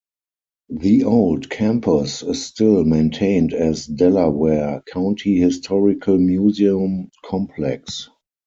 The 0.71 1.03
old 1.03 1.51
campus 1.51 2.23
is 2.23 2.43
still 2.43 2.83
maintained 2.83 3.53
as 3.53 3.85
Delaware 3.85 4.81
County 4.91 5.37
Historical 5.39 6.17
Museum 6.17 7.11
Complex. 7.23 8.09